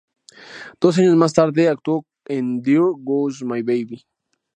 [0.79, 4.03] Dos años más tarde, actuó en "There Goes My Baby".